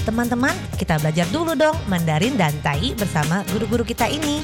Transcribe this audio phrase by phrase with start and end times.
[0.00, 4.40] Teman-teman, kita belajar dulu dong Mandarin dan Tai bersama guru-guru kita ini.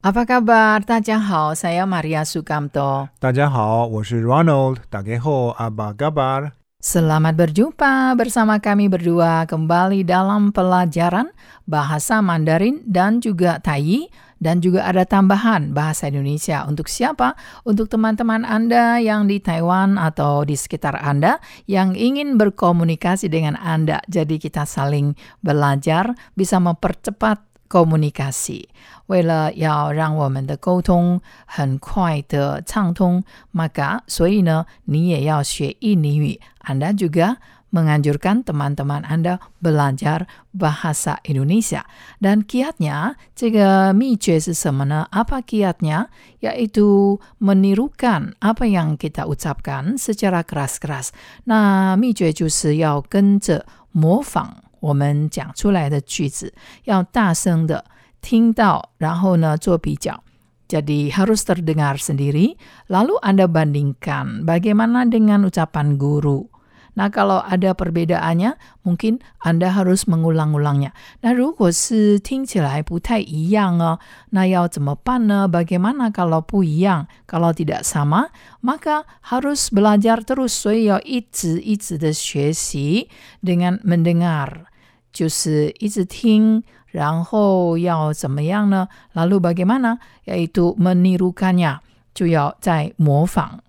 [0.00, 0.80] Apa kabar?
[0.80, 3.12] Tadjahau, saya Maria Sukamto.
[3.20, 4.80] Tadjahau, saya Ronald.
[4.88, 6.56] Tageho, apa kabar?
[6.84, 11.32] Selamat berjumpa bersama kami berdua kembali dalam pelajaran
[11.64, 14.08] bahasa Mandarin dan juga Tai
[14.39, 17.35] dan juga ada tambahan bahasa Indonesia untuk siapa?
[17.67, 23.99] Untuk teman-teman Anda yang di Taiwan atau di sekitar Anda yang ingin berkomunikasi dengan Anda.
[24.07, 28.71] Jadi kita saling belajar bisa mempercepat komunikasi。
[29.09, 36.39] 为了要让我们的沟通很快的畅通，maka 所以呢，你也要学印尼语。
[36.63, 37.37] Anda juga
[37.73, 41.85] menganjurkan teman-teman Anda belajar bahasa Indonesia.
[42.17, 45.05] Dan kiatnya, 这个秘诀是什么呢？
[45.11, 46.09] Apa kiatnya?
[46.41, 51.13] Yaitu menirukan apa yang kita ucapkan secara keras-keras.
[51.45, 56.53] 那秘诀就是要跟着模仿我们讲出来的句子，
[56.85, 57.85] 要大声的
[58.21, 60.23] 听到，然后呢做比较。
[60.69, 62.53] Jadi harus terdengar sendiri,
[62.93, 66.45] lalu Anda bandingkan bagaimana dengan ucapan guru.
[66.95, 70.91] Nah, kalau ada perbedaannya, mungkin Anda harus mengulang-ulangnya.
[71.21, 73.99] Nah, 如果是听起来不太一样哦，
[74.31, 75.47] 那要怎么办呢？
[75.47, 77.07] Bagaimana kalau 不一样？
[77.27, 80.49] Kalau tidak sama, maka harus belajar terus.
[80.49, 83.07] 所以要一直一直的学习
[83.41, 84.65] dengan mendengar，
[85.13, 86.63] 就是一直听。
[86.91, 88.89] 然后要怎么样呢？
[89.13, 89.99] Lalu bagaimana?
[90.25, 91.77] Yaitu menirukannya，
[92.15, 93.59] 就要在模仿。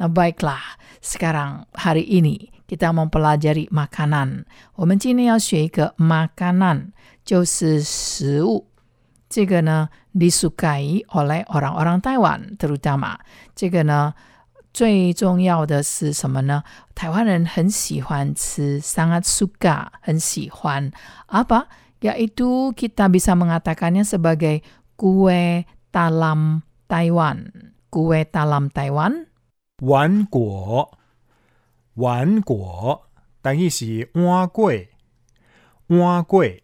[0.00, 4.44] 那 baiklah, sekarang hari ini kita mempelajari makanan。
[4.74, 6.92] 我们今天要学一个 makanan，
[7.24, 8.66] 就是食物。
[9.28, 13.16] 这个呢 disukai oleh orang-orang Taiwan terutama。
[13.54, 14.14] 这个呢
[14.72, 16.62] 最重要的是什么呢？
[16.94, 20.92] 台湾人很喜欢吃 sangat suka，很喜欢
[21.28, 24.60] apa？yaitu kita bisa mengatakannya sebagai
[24.96, 27.72] kue talam Taiwan.
[27.88, 29.26] Kue talam Taiwan.
[29.82, 30.90] 丸果，
[31.94, 33.02] 丸果，
[33.42, 34.88] 但意是碗粿，
[35.88, 36.60] 碗粿。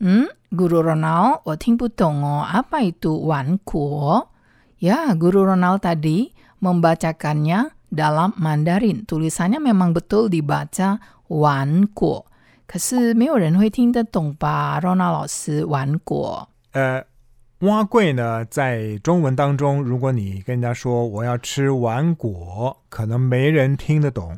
[0.00, 2.46] Hmm, Guru Ronald, 我听不懂哦.
[2.46, 4.28] Apa itu wan kuo?
[4.78, 9.02] Ya, Guru Ronald tadi membacakannya dalam Mandarin.
[9.04, 12.24] Tulisannya memang betul dibaca wan kuo.
[12.66, 14.80] 可是没有人会听得懂吧？
[14.80, 16.48] Ronald 老师玩过。
[16.72, 17.02] 呃，
[17.63, 24.37] 蛙桂呢，在中文当中，如果你跟人家说我要吃丸果，可能没人听得懂。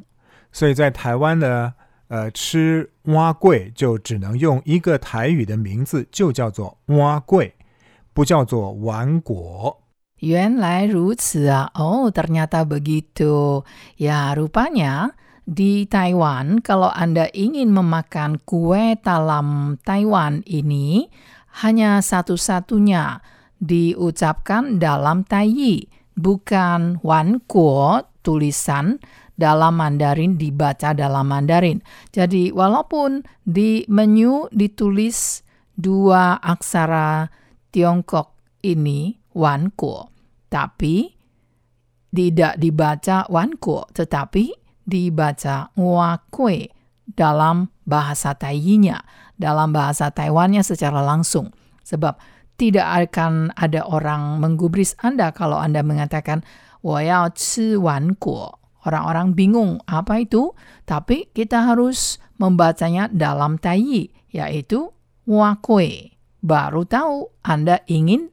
[0.51, 1.73] 所以在台湾呢，
[2.07, 7.51] 呃，吃蛙桂就只能用一个台语的名字，就叫做蛙桂，
[8.13, 9.81] 不叫做丸果。
[10.19, 11.71] 原来如此啊！
[11.73, 13.65] 哦，ternyata begitu.
[13.97, 21.09] Ya, rupanya di Taiwan, kalau Anda ingin memakan kue talam Taiwan ini,
[21.63, 23.23] hanya satu-satunya
[23.61, 25.87] diucapkan dalam Taiyi,
[26.19, 28.99] bukan wan kuo tulisan
[29.35, 31.79] dalam Mandarin dibaca dalam Mandarin.
[32.11, 35.43] Jadi walaupun di menu ditulis
[35.75, 37.27] dua aksara
[37.71, 40.11] Tiongkok ini wan kuo,
[40.47, 41.11] tapi
[42.15, 44.55] tidak dibaca wan kuo, tetapi
[44.87, 46.71] dibaca wakue
[47.03, 49.03] dalam bahasa Taiyinya,
[49.35, 51.51] dalam bahasa Taiwannya secara langsung.
[51.85, 52.17] Sebab
[52.55, 56.47] tidak akan ada orang menggubris Anda kalau Anda mengatakan.
[58.85, 60.53] Orang-orang bingung apa itu,
[60.85, 64.93] tapi kita harus membacanya dalam tayi, yaitu
[65.25, 66.13] wakue.
[66.45, 68.29] Baru tahu Anda ingin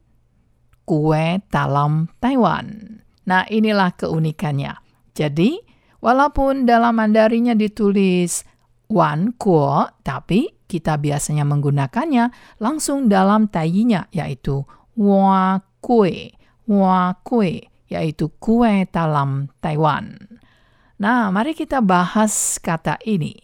[0.85, 3.01] kue dalam Taiwan.
[3.25, 4.77] Nah, inilah keunikannya.
[5.17, 5.57] Jadi,
[6.05, 8.45] walaupun dalam mandarinya ditulis
[8.93, 14.65] wan kuo, tapi kita biasanya menggunakannya langsung dalam taiyinya, yaitu
[14.97, 16.33] wa kue,
[16.65, 20.17] wa kue, yaitu kue talam Taiwan.
[20.97, 23.37] Nah, mari kita bahas kata ini.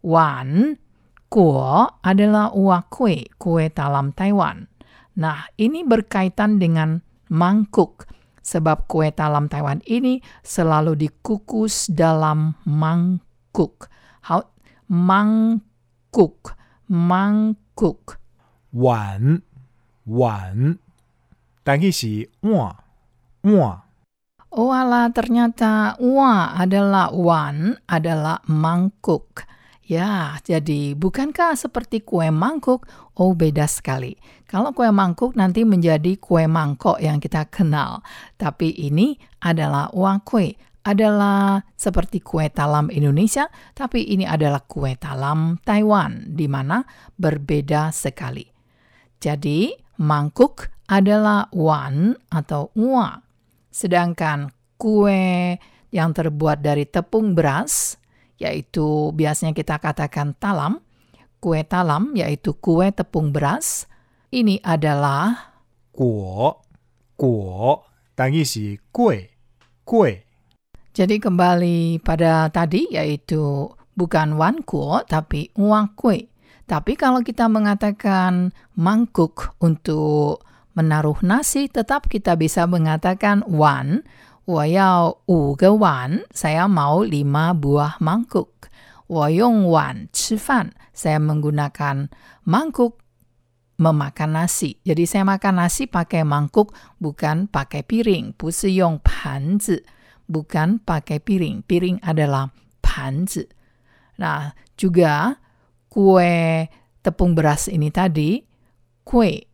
[0.00, 0.80] Wan
[1.28, 4.64] kuo adalah wa kue, kue talam Taiwan.
[5.20, 8.08] Nah, ini berkaitan dengan mangkuk
[8.40, 13.92] sebab kue talam Taiwan ini selalu dikukus dalam mangkuk.
[14.24, 14.42] How
[14.92, 16.52] mangkuk,
[16.91, 18.19] mangkuk.
[18.71, 19.41] 碗，
[20.05, 20.77] 碗，
[21.63, 22.75] 但意是碗，
[23.41, 23.81] 碗。
[24.49, 29.43] Oh ala, ternyata wa adalah wan adalah mangkuk.
[29.87, 32.83] Ya, jadi bukankah seperti kue mangkuk?
[33.15, 34.19] Oh, beda sekali.
[34.43, 38.03] Kalau kue mangkuk nanti menjadi kue mangkok yang kita kenal.
[38.35, 45.58] Tapi ini adalah uang kue, adalah seperti kue talam Indonesia, tapi ini adalah kue talam
[45.62, 46.82] Taiwan, di mana
[47.14, 48.44] berbeda sekali.
[49.22, 49.70] Jadi,
[50.02, 53.14] mangkuk adalah wan atau ua.
[53.70, 55.54] Sedangkan kue
[55.94, 57.96] yang terbuat dari tepung beras,
[58.42, 60.82] yaitu biasanya kita katakan talam,
[61.38, 63.86] kue talam yaitu kue tepung beras,
[64.34, 65.54] ini adalah
[65.94, 66.64] kuo,
[67.14, 67.86] kuo,
[68.18, 69.30] tangisi kue,
[69.86, 70.31] kue.
[70.92, 73.64] Jadi kembali pada tadi yaitu
[73.96, 76.28] bukan wankuo tapi uangkui.
[76.68, 80.44] Tapi kalau kita mengatakan mangkuk untuk
[80.76, 84.04] menaruh nasi tetap kita bisa mengatakan wan.
[84.42, 88.68] Woyao u ge wan, saya mau lima buah mangkuk.
[89.06, 92.10] Woyong wan chi fan, saya menggunakan
[92.44, 92.98] mangkuk
[93.78, 94.76] memakan nasi.
[94.82, 98.34] Jadi saya makan nasi pakai mangkuk bukan pakai piring.
[98.34, 101.64] Pusi yong panzi bukan pakai piring.
[101.66, 102.50] Piring adalah
[102.82, 103.46] 盘子.
[104.20, 105.38] Nah, juga
[105.88, 106.66] kue
[107.02, 108.42] tepung beras ini tadi,
[109.02, 109.44] kue.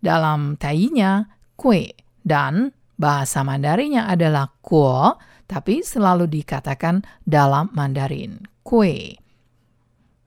[0.00, 1.26] Dalam tainya,
[1.58, 1.92] kue.
[2.26, 5.14] Dan bahasa Mandarinnya adalah kuo,
[5.46, 9.14] tapi selalu dikatakan dalam Mandarin, kue.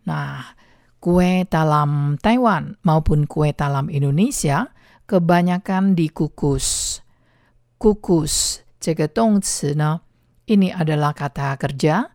[0.07, 0.56] Nah,
[1.00, 4.71] kue talam Taiwan maupun kue talam Indonesia
[5.09, 7.00] kebanyakan dikukus.
[7.80, 10.03] Kukus, 这个动词呢,
[10.47, 12.12] ini adalah kata kerja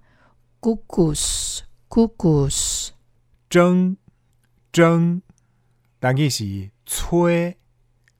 [0.61, 2.91] kukus, kukus.
[3.49, 3.97] 蒸
[4.71, 5.21] 蒸
[5.99, 7.57] 等于是吹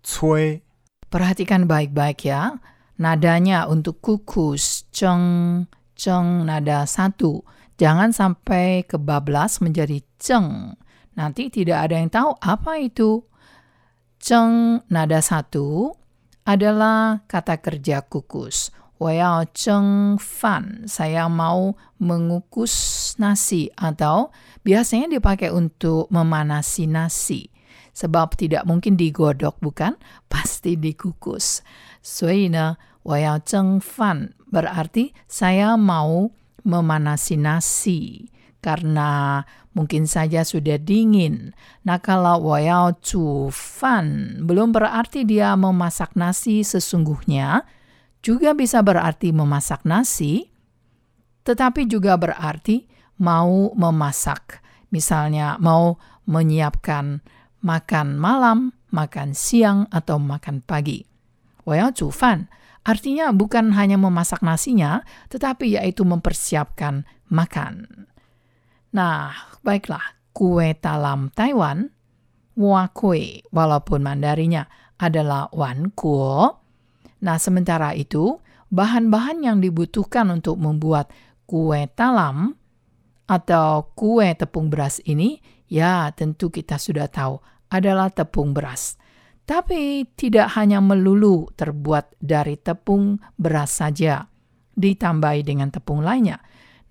[0.02, 0.64] 吹
[1.10, 2.62] Perhatikan baik-baik ya.
[3.02, 5.66] Nadanya untuk kukus, ceng,
[5.98, 7.42] ceng, nada satu.
[7.82, 10.78] Jangan sampai kebablas menjadi ceng.
[11.18, 13.26] Nanti tidak ada yang tahu apa itu.
[14.22, 15.98] Ceng, nada satu,
[16.44, 18.72] adalah kata kerja kukus.
[19.00, 24.36] 我要蒸饭, saya mau mengukus nasi atau
[24.68, 27.48] biasanya dipakai untuk memanasi nasi.
[27.96, 29.96] Sebab tidak mungkin digodok, bukan?
[30.28, 31.64] Pasti dikukus.
[32.04, 36.36] 所以呢，我要蒸饭 berarti saya mau
[36.68, 38.28] memanasi nasi
[38.65, 39.45] karena
[39.77, 41.53] mungkin saja sudah dingin.
[41.85, 47.69] Nah, kalau woyao cufan belum berarti dia memasak nasi sesungguhnya,
[48.25, 50.49] juga bisa berarti memasak nasi,
[51.45, 52.89] tetapi juga berarti
[53.21, 54.65] mau memasak.
[54.89, 57.21] Misalnya mau menyiapkan
[57.61, 61.05] makan malam, makan siang, atau makan pagi.
[61.69, 62.49] Woyao cufan
[62.85, 68.07] artinya bukan hanya memasak nasinya, tetapi yaitu mempersiapkan makan.
[68.95, 69.35] Nah,
[69.67, 71.91] baiklah, kue talam Taiwan,
[72.55, 74.71] wa kue, walaupun mandarinya
[75.03, 76.63] adalah wan kuo.
[77.27, 78.39] Nah, sementara itu,
[78.71, 81.11] bahan-bahan yang dibutuhkan untuk membuat
[81.43, 82.55] kue talam
[83.27, 87.43] atau kue tepung beras ini, ya tentu kita sudah tahu
[87.75, 88.95] adalah tepung beras.
[89.43, 94.31] Tapi tidak hanya melulu terbuat dari tepung beras saja,
[94.79, 96.39] ditambahi dengan tepung lainnya.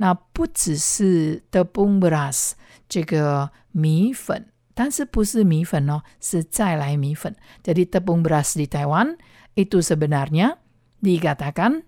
[0.03, 2.51] Nah, 不只是 tepung beras,
[2.89, 7.33] 这个米粉，但是不是米粉哦，是再来米粉。
[7.63, 9.15] Jadi tepung beras di Taiwan
[9.55, 10.59] itu sebenarnya
[10.99, 11.83] dikatakan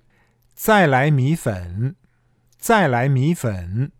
[0.55, 1.97] 再来米粉，
[2.57, 3.91] 再来米粉，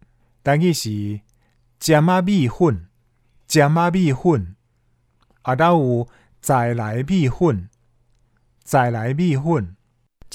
[0.42, 1.20] 等于是
[1.78, 2.88] 加马米粉，
[3.46, 4.56] 加马米粉。
[5.44, 6.08] ada u
[6.42, 7.68] zai lai bi hun.
[8.66, 9.75] Zai lai bi hun.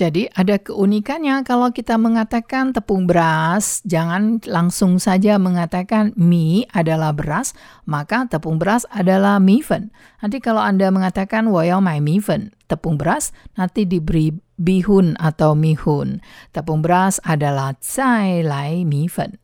[0.01, 7.53] Jadi ada keunikannya kalau kita mengatakan tepung beras, jangan langsung saja mengatakan mie adalah beras,
[7.85, 9.93] maka tepung beras adalah mifen.
[10.25, 16.25] Nanti kalau Anda mengatakan woyao mai mifen, tepung beras, nanti diberi bihun atau mihun.
[16.57, 19.37] Tepung beras adalah zai lai mifen.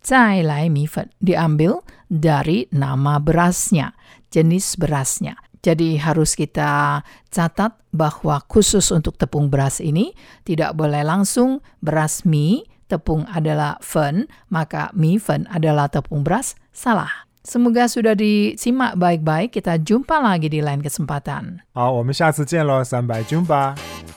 [0.00, 3.92] Zai lai mifen diambil dari nama berasnya
[4.32, 5.36] jenis berasnya.
[5.63, 10.11] Jadi harus kita catat bahwa khusus untuk tepung beras ini
[10.43, 17.27] tidak boleh langsung beras mie, tepung adalah fen, maka mie fen adalah tepung beras, salah.
[17.43, 19.55] Semoga sudah disimak baik-baik.
[19.55, 21.59] Kita jumpa lagi di lain kesempatan.
[21.75, 24.16] 好，我们下次见喽，三百 jumpa。